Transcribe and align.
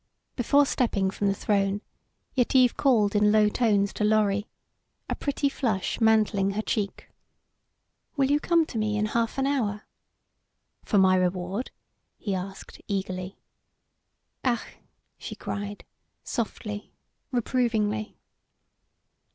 Before 0.35 0.65
stepping 0.65 1.11
from 1.11 1.27
the 1.27 1.35
throne, 1.35 1.79
Yetive 2.33 2.75
called 2.75 3.15
in 3.15 3.31
low 3.31 3.49
tones 3.49 3.93
to 3.93 4.03
Lorry, 4.03 4.47
a 5.07 5.13
pretty 5.13 5.47
flush 5.47 6.01
mantling 6.01 6.53
her 6.53 6.63
cheek: 6.63 7.11
"Will 8.17 8.31
you 8.31 8.39
come 8.39 8.65
to 8.65 8.79
me 8.79 8.97
in 8.97 9.05
half 9.05 9.37
an 9.37 9.45
hour?" 9.45 9.83
"For 10.83 10.97
my 10.97 11.15
reward?" 11.15 11.69
he 12.17 12.33
asked, 12.33 12.81
eagerly. 12.87 13.37
"Ach?" 14.43 14.61
she 15.19 15.35
cried, 15.35 15.83
softly, 16.23 16.93
reprovingly. 17.31 18.17